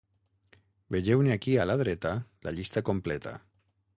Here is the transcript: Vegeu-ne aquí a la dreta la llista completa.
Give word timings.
Vegeu-ne 0.95 1.35
aquí 1.35 1.53
a 1.55 1.67
la 1.71 1.77
dreta 1.83 2.15
la 2.47 2.57
llista 2.57 2.85
completa. 2.91 3.37